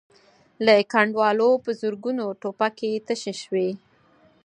[0.65, 3.69] له کنډوالو په زرګونو ټوپکې تشې شوې.